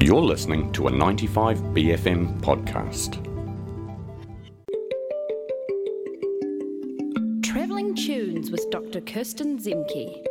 [0.00, 3.18] You're listening to a 95BFM podcast.
[7.42, 9.00] Travelling Tunes with Dr.
[9.00, 10.24] Kirsten Zemke.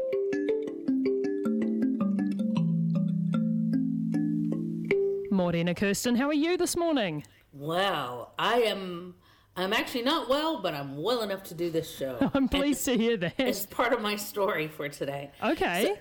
[5.32, 7.26] Morena Kirsten, how are you this morning?
[7.52, 9.16] Well, I am.
[9.58, 12.18] I'm actually not well, but I'm well enough to do this show.
[12.34, 13.34] I'm pleased to hear that.
[13.38, 15.32] It's part of my story for today.
[15.44, 15.84] Okay.
[15.88, 15.98] So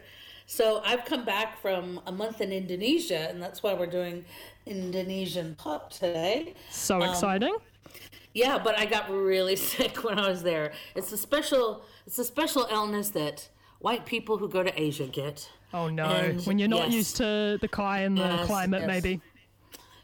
[0.85, 4.25] I've come back from a month in Indonesia, and that's why we're doing
[4.65, 6.55] Indonesian pop today.
[6.71, 7.57] So um, exciting.
[8.33, 10.73] Yeah, but I got really sick when I was there.
[10.95, 11.83] It's a special.
[12.07, 13.49] It's a special illness that
[13.81, 15.51] white people who go to Asia get.
[15.75, 16.05] Oh no.
[16.05, 16.95] and when you're not yes.
[16.95, 18.89] used to the Kai and the Yes, climate, yes.
[18.89, 19.21] maybe.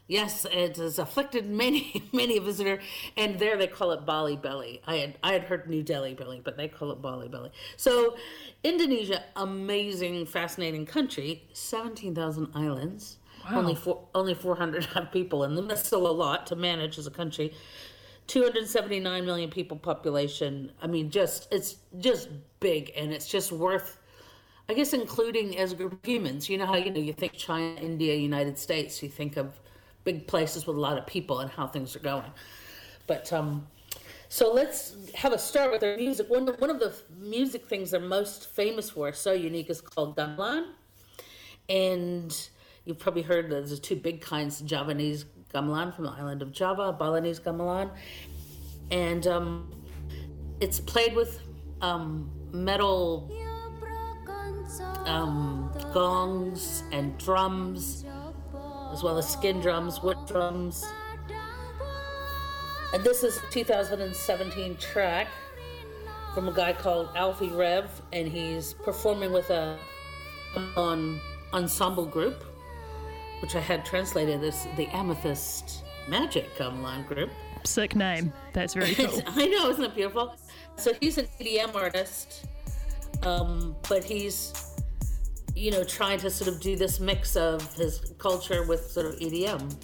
[0.07, 2.79] Yes, it has afflicted many, many a visitor,
[3.15, 4.81] and there they call it Bali belly.
[4.85, 7.51] I had I had heard New Delhi belly, but they call it Bali belly.
[7.77, 8.17] So,
[8.63, 13.59] Indonesia, amazing, fascinating country, seventeen thousand islands, Wow.
[13.59, 15.67] only four, only four hundred have people in them.
[15.67, 17.53] That's still a lot to manage as a country.
[18.27, 20.71] 279 million people population.
[20.81, 23.99] I mean, just it's just big, and it's just worth
[24.69, 27.33] I guess including as a group of humans, you know how you know you think
[27.33, 29.59] China, India, United States, you think of
[30.03, 32.31] big places with a lot of people and how things are going.
[33.07, 33.67] But um,
[34.29, 36.29] so let's have a start with their music.
[36.29, 40.67] One one of the music things they're most famous for, so unique, is called gamelan,
[41.69, 42.49] and
[42.85, 46.93] you've probably heard that there's two big kinds: Javanese gamelan from the island of Java,
[46.93, 47.91] Balinese gamelan,
[48.91, 49.71] and um,
[50.59, 51.39] it's played with
[51.81, 53.29] um, metal
[55.05, 58.05] um, gongs and drums,
[58.93, 60.85] as well as skin drums, wood drums.
[62.93, 65.27] And this is a 2017 track
[66.33, 69.77] from a guy called Alffy Rev, and he's performing with a
[70.77, 71.19] on
[71.53, 72.43] ensemble group,
[73.41, 77.31] which I had translated as the Amethyst Magic Gamelan group.
[77.63, 78.31] Sick name.
[78.51, 79.21] That's very cool.
[79.27, 80.35] I know, isn't it beautiful?
[80.75, 82.45] So he's an EDM artist,
[83.23, 84.62] um, but he's,
[85.55, 89.15] you know, trying to sort of do this mix of his culture with sort of
[89.19, 89.75] EDM.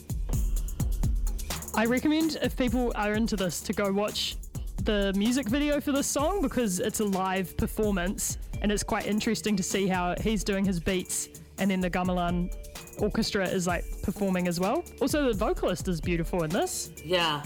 [1.75, 4.35] I recommend if people are into this to go watch
[4.83, 9.55] the music video for this song because it's a live performance and it's quite interesting
[9.55, 11.29] to see how he's doing his beats
[11.59, 12.53] and then the gamelan
[12.99, 14.83] orchestra is like performing as well.
[15.01, 16.91] Also, the vocalist is beautiful in this.
[17.03, 17.43] Yeah.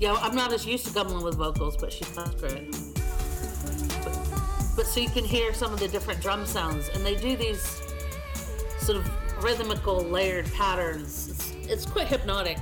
[0.00, 2.74] Yeah, I'm not as used to gamelan with vocals, but she sounds great.
[4.86, 7.82] So you can hear some of the different drum sounds, and they do these
[8.78, 11.28] sort of rhythmical layered patterns.
[11.28, 12.56] It's, it's quite hypnotic.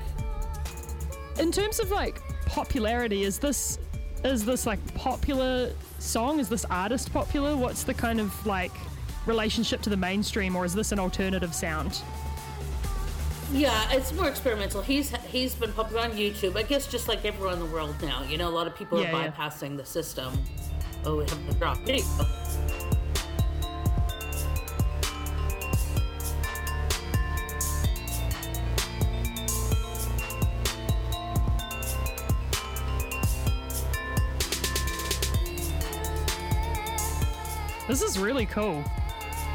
[1.39, 3.79] In terms of like popularity, is this
[4.25, 5.71] is this like popular
[6.01, 6.41] song?
[6.41, 7.57] Is this artist popular?
[7.57, 8.73] What's the kind of like
[9.27, 12.03] relationship to the mainstream, or is this an alternative sound?
[13.53, 14.83] Yeah, it's more experimental.
[14.83, 16.57] He's he's been popular on YouTube.
[16.57, 18.25] I guess just like everyone in the world now.
[18.25, 19.31] You know, a lot of people Yeah, are yeah.
[19.31, 20.33] bypassing the system.
[21.07, 22.05] Oh, we have the drop video.
[37.87, 38.83] This is really cool.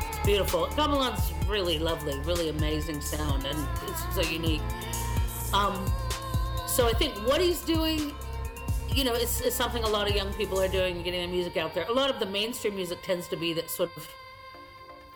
[0.07, 0.67] It's beautiful.
[0.75, 4.61] Gamelan's really lovely, really amazing sound, and it's so unique.
[5.51, 5.91] Um,
[6.67, 8.13] so I think what he's doing,
[8.99, 11.55] you know, it's, is something a lot of young people are doing, getting their music
[11.55, 11.85] out there.
[11.87, 14.05] A lot of the mainstream music tends to be that sort of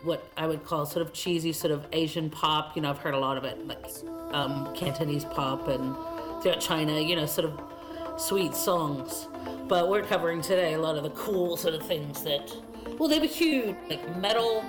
[0.04, 2.78] what I would call sort of cheesy, sort of Asian pop.
[2.78, 3.86] You know, I've heard a lot of it, like
[4.32, 5.94] um, Cantonese pop and
[6.42, 6.98] throughout China.
[6.98, 9.28] You know, sort of sweet songs.
[9.68, 12.56] But we're covering today a lot of the cool sort of things that,
[12.98, 14.64] well, they were huge like metal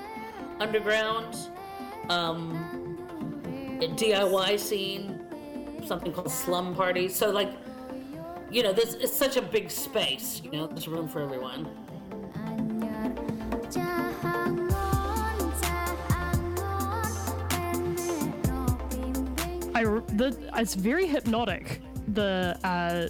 [0.58, 1.36] underground
[2.08, 5.24] um, DIY scene,
[5.86, 7.14] something called slum parties.
[7.14, 7.52] So like,
[8.54, 10.40] you know, this it's such a big space.
[10.44, 11.66] You know, there's room for everyone.
[19.74, 21.80] I the it's very hypnotic.
[22.08, 23.08] The uh,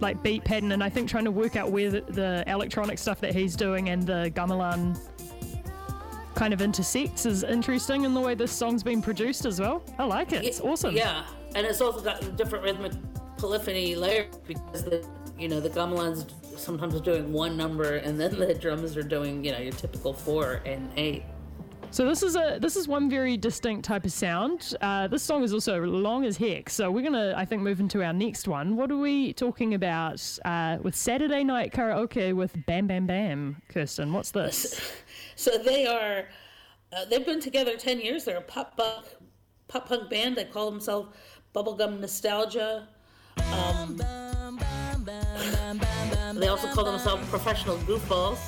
[0.00, 3.20] like beat pattern, and I think trying to work out where the, the electronic stuff
[3.20, 4.98] that he's doing and the gamelan
[6.34, 9.84] kind of intersects is interesting in the way this song's been produced as well.
[9.96, 10.44] I like it.
[10.44, 10.96] It's awesome.
[10.96, 11.24] Yeah,
[11.54, 12.92] and it's also got different rhythmic
[13.40, 15.04] polyphony layer because the
[15.38, 16.26] you know the gamelan's
[16.56, 20.12] sometimes are doing one number and then the drums are doing you know your typical
[20.12, 21.24] four and eight.
[21.92, 24.74] So this is a this is one very distinct type of sound.
[24.80, 26.70] Uh, this song is also long as heck.
[26.70, 28.76] So we're gonna I think move into our next one.
[28.76, 33.56] What are we talking about uh, with Saturday Night Karaoke with Bam Bam Bam?
[33.68, 34.80] Kirsten, what's this?
[35.36, 36.26] So they are,
[36.92, 38.24] uh, they've been together 10 years.
[38.24, 39.06] They're a pop punk
[39.68, 40.36] pop punk band.
[40.36, 41.16] They call themselves
[41.54, 42.88] Bubblegum Nostalgia.
[43.38, 43.96] Um,
[46.34, 48.38] they also call themselves Professional Goofballs.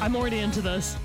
[0.00, 0.96] I'm already into this.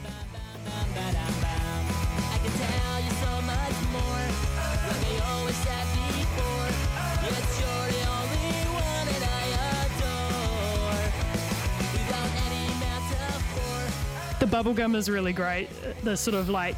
[14.40, 15.70] The bubblegum is really great.
[16.04, 16.78] The sort of like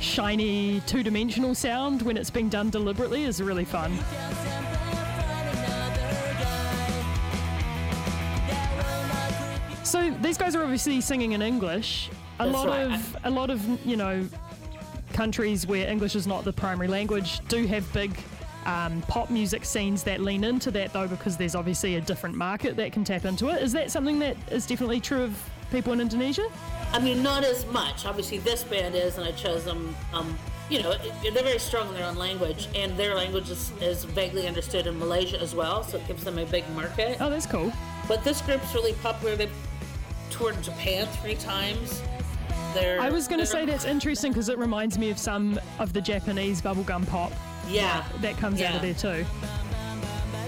[0.00, 3.98] shiny two dimensional sound when it's being done deliberately is really fun.
[10.26, 12.10] These guys are obviously singing in English.
[12.40, 12.92] A That's lot right.
[12.92, 14.28] of a lot of you know
[15.12, 18.18] countries where English is not the primary language do have big
[18.66, 22.76] um, pop music scenes that lean into that though because there's obviously a different market
[22.76, 23.62] that can tap into it.
[23.62, 26.50] Is that something that is definitely true of people in Indonesia?
[26.92, 28.04] I mean, not as much.
[28.04, 29.94] Obviously, this band is, and I chose them.
[30.12, 30.36] Um,
[30.68, 34.48] you know, they're very strong in their own language, and their language is, is vaguely
[34.48, 37.18] understood in Malaysia as well, so it gives them a big market.
[37.20, 37.72] Oh, that's cool.
[38.08, 39.36] But this group's really popular.
[39.36, 39.50] They've
[40.30, 42.02] toured Japan three times.
[42.74, 45.92] They're, I was going to say that's interesting because it reminds me of some of
[45.92, 47.32] the Japanese bubblegum pop
[47.68, 49.24] yeah, that comes out of there too.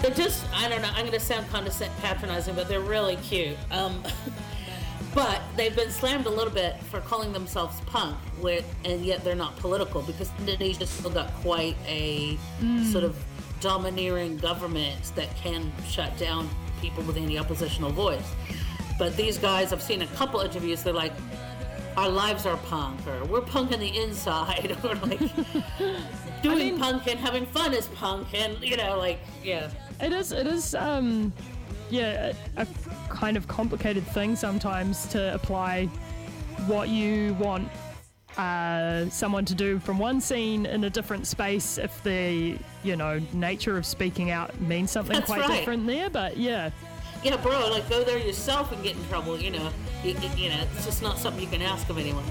[0.02, 3.56] They're just, I don't know, I'm going to sound condescend patronizing, but they're really cute.
[3.70, 4.02] Um,
[5.14, 9.34] but they've been slammed a little bit for calling themselves punk, with, and yet they're
[9.34, 12.38] not political because Indonesia's still got quite a
[12.92, 13.16] sort of
[13.60, 16.48] domineering government that can shut down
[16.80, 18.34] people with any oppositional voice.
[18.98, 21.12] But these guys, I've seen a couple interviews, they're like,
[21.96, 25.20] our lives are punk, or we're punk on the inside, or like
[26.42, 29.70] doing mean- punk and having fun is punk, and you know, like, yeah.
[30.00, 30.32] It is.
[30.32, 30.74] It is.
[30.74, 31.32] Um,
[31.90, 32.66] yeah, a, a
[33.08, 35.86] kind of complicated thing sometimes to apply
[36.66, 37.68] what you want
[38.36, 43.20] uh, someone to do from one scene in a different space if the you know
[43.32, 45.58] nature of speaking out means something That's quite right.
[45.58, 46.08] different there.
[46.08, 46.70] But yeah,
[47.24, 49.38] Yeah, bro, like go there yourself and get in trouble.
[49.38, 49.70] You know,
[50.04, 52.24] you, you- you know, it's just not something you can ask of anyone.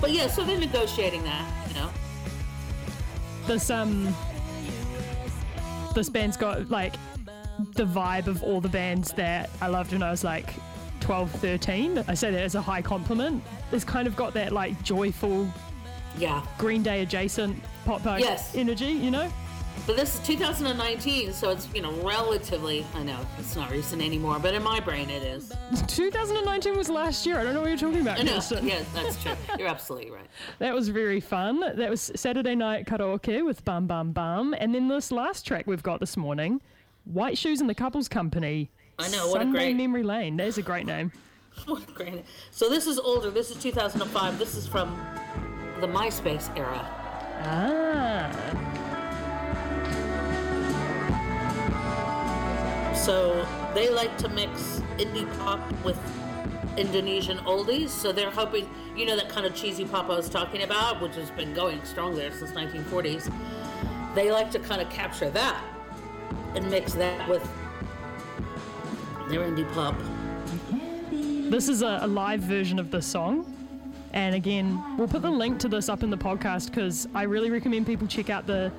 [0.00, 1.68] But yeah, so they're negotiating that.
[1.68, 1.90] You know,
[3.46, 4.14] this um
[5.94, 6.94] this band's got like
[7.74, 10.54] the vibe of all the bands that I loved when I was like
[11.00, 12.04] 12, 13.
[12.08, 13.42] I say that as a high compliment.
[13.72, 15.48] It's kind of got that like joyful
[16.18, 16.44] yeah.
[16.58, 18.54] Green Day adjacent pop punk Yes.
[18.54, 19.30] energy, you know?
[19.86, 22.86] But this is 2019, so it's you know relatively.
[22.94, 25.52] I know it's not recent anymore, but in my brain it is.
[25.88, 27.38] 2019 was last year.
[27.38, 28.18] I don't know what you're talking about.
[28.18, 28.34] I know.
[28.36, 28.66] Kirsten.
[28.66, 29.32] Yeah, that's true.
[29.58, 30.26] You're absolutely right.
[30.58, 31.60] That was very fun.
[31.60, 34.54] That was Saturday night karaoke with Bum Bum Bum.
[34.58, 36.62] And then this last track we've got this morning,
[37.04, 38.70] White Shoes and the Couples Company.
[38.98, 40.36] I know, what a Sunday great- Memory Lane.
[40.38, 41.12] That is a great name.
[41.94, 42.24] Granted.
[42.50, 43.30] So this is older.
[43.30, 44.38] This is 2005.
[44.38, 44.96] This is from
[45.80, 46.80] the MySpace era.
[47.46, 48.73] Ah.
[53.04, 55.98] So they like to mix indie pop with
[56.78, 57.90] Indonesian oldies.
[57.90, 58.66] So they're hoping,
[58.96, 61.84] you know, that kind of cheesy pop I was talking about, which has been going
[61.84, 63.30] strong there since 1940s.
[64.14, 65.62] They like to kind of capture that
[66.54, 67.42] and mix that with
[69.28, 69.94] their indie pop.
[71.50, 73.54] This is a, a live version of the song.
[74.14, 77.50] And again, we'll put the link to this up in the podcast because I really
[77.50, 78.72] recommend people check out the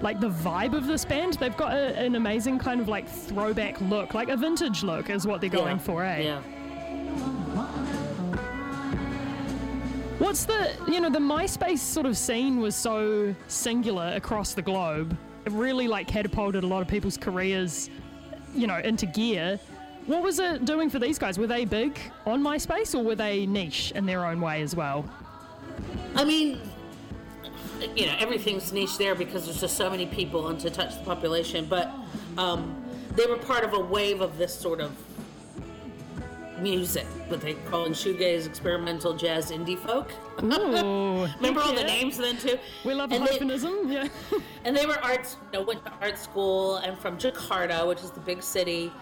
[0.00, 1.34] like the vibe of this band.
[1.34, 5.26] They've got a, an amazing kind of like throwback look, like a vintage look is
[5.26, 5.78] what they're going yeah.
[5.78, 6.22] for, eh?
[6.22, 6.40] Yeah.
[10.18, 15.16] What's the, you know, the MySpace sort of scene was so singular across the globe.
[15.44, 17.90] It really like catapulted a lot of people's careers,
[18.54, 19.60] you know, into gear.
[20.06, 21.38] What was it doing for these guys?
[21.38, 25.04] Were they big on MySpace or were they niche in their own way as well?
[26.14, 26.60] I mean,
[27.94, 31.04] you know, everything's niche there because there's just so many people and to touch the
[31.04, 31.66] population.
[31.66, 31.92] But
[32.38, 32.82] um,
[33.14, 34.92] they were part of a wave of this sort of
[36.60, 40.12] music, what they call in shoegaze, experimental jazz, indie folk.
[40.42, 42.58] Ooh, Remember all the names then too?
[42.84, 44.08] We love and they, hyphenism, yeah.
[44.64, 48.10] and they were arts, you know, went to art school and from Jakarta, which is
[48.10, 48.92] the big city.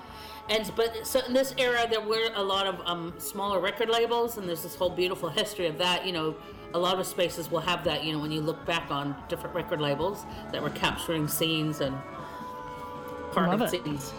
[0.48, 4.36] And but so in this era, there were a lot of um, smaller record labels,
[4.36, 6.04] and there's this whole beautiful history of that.
[6.04, 6.36] You know,
[6.74, 8.04] a lot of spaces will have that.
[8.04, 11.96] You know, when you look back on different record labels that were capturing scenes and
[13.32, 13.70] part of it.
[13.70, 14.12] scenes.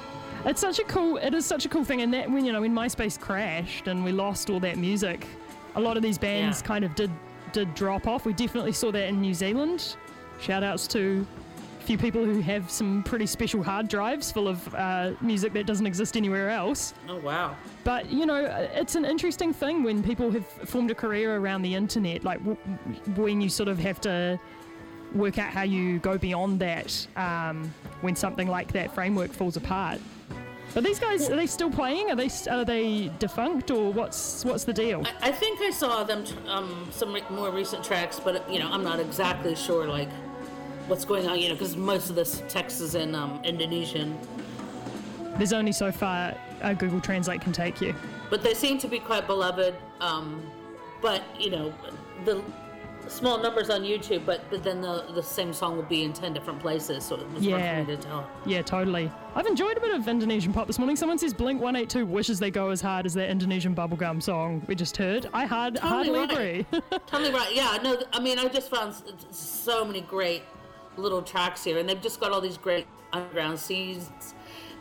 [0.45, 1.17] It's such a cool.
[1.17, 4.03] It is such a cool thing, and that when you know when MySpace crashed and
[4.03, 5.27] we lost all that music,
[5.75, 6.67] a lot of these bands Yeah.
[6.67, 7.12] kind of did
[7.51, 8.25] did drop off.
[8.25, 9.95] We definitely saw that in New Zealand.
[10.41, 11.25] Shout outs to
[11.85, 15.85] few people who have some pretty special hard drives full of uh, music that doesn't
[15.85, 16.93] exist anywhere else.
[17.07, 17.55] Oh wow!
[17.83, 21.75] But you know, it's an interesting thing when people have formed a career around the
[21.75, 22.57] internet, like w-
[23.15, 24.39] when you sort of have to
[25.13, 30.01] work out how you go beyond that um, when something like that framework falls apart.
[30.73, 32.09] But these guys are they still playing?
[32.11, 35.03] Are they are they defunct or what's what's the deal?
[35.21, 38.69] I, I think I saw them um, some re- more recent tracks, but you know
[38.69, 40.09] I'm not exactly sure like
[40.87, 41.39] what's going on.
[41.39, 44.17] You know because most of this text is in um, Indonesian.
[45.37, 47.93] There's only so far uh, Google Translate can take you.
[48.29, 49.75] But they seem to be quite beloved.
[49.99, 50.41] Um,
[51.01, 51.73] but you know
[52.23, 52.41] the
[53.07, 56.33] small numbers on YouTube, but, but then the, the same song will be in 10
[56.33, 57.59] different places, so it was Yeah.
[57.75, 58.29] hard for me to tell.
[58.47, 59.11] Yeah, totally.
[59.35, 60.95] I've enjoyed a bit of Indonesian pop this morning.
[60.95, 64.73] Someone says Blink 182 wishes they go as hard as that Indonesian bubblegum song we
[64.73, 65.29] just heard.
[65.33, 66.31] I hard, Totally hardly right.
[66.31, 66.99] agree.
[67.05, 67.53] Totally right.
[67.55, 68.95] Yeah, no, I mean, I just found
[69.29, 70.41] so many great
[70.97, 74.09] little tracks here, and they've just got all these great underground scenes.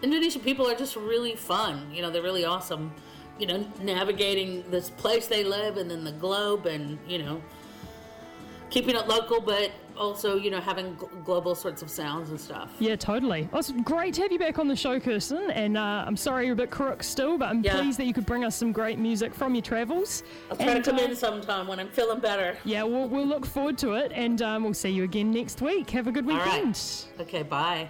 [0.02, 1.90] Indonesian people are just really fun.
[1.92, 2.92] You know, they're really awesome.
[3.38, 7.42] You know, navigating this place they live and then the globe, and you know,
[8.70, 12.70] keeping it local, but also you know having gl- global sorts of sounds and stuff.
[12.78, 13.48] yeah, totally.
[13.52, 15.50] Oh, it's great to have you back on the show, Kirsten.
[15.50, 17.78] And uh, I'm sorry you're a bit crook still, but I'm Yeah.
[17.80, 20.22] pleased that you could bring us some great music from your travels.
[20.50, 22.56] I'll try And, to come uh, in sometime when I'm feeling better.
[22.64, 25.90] Yeah, we'll, we'll look forward to it, and um, we'll see you again next week.
[25.90, 26.66] Have a good weekend.
[26.66, 27.08] right.
[27.20, 27.42] Okay.
[27.42, 27.88] Bye.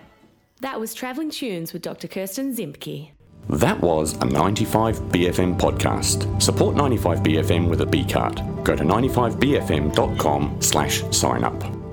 [0.60, 2.08] That was Travelling Tunes with Dr.
[2.08, 3.10] Kirsten Zemke.
[3.50, 6.40] That was a 95BFM podcast.
[6.42, 8.36] Support 95BFM with a B card.
[8.64, 11.83] Go to 95BFM.com slash sign up.